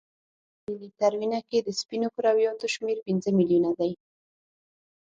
په 0.03 0.07
هر 0.63 0.69
ملي 0.69 0.77
لیتر 0.83 1.11
وینه 1.19 1.39
کې 1.49 1.57
د 1.61 1.69
سپینو 1.79 2.07
کرویاتو 2.15 2.71
شمیر 2.75 2.97
پنځه 3.05 3.29
میلیونه 3.37 3.69
نه 3.73 3.75
دی. 3.79 3.91